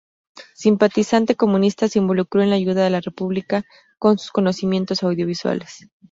Simpatizante 0.55 1.35
comunista, 1.35 1.87
se 1.87 1.99
involucró 1.99 2.41
en 2.41 2.49
la 2.49 2.55
ayuda 2.55 2.87
a 2.87 2.89
la 2.89 3.01
República 3.01 3.63
con 3.99 4.17
sus 4.17 4.31
conocimientos 4.31 5.03
audiovisuales. 5.03 5.91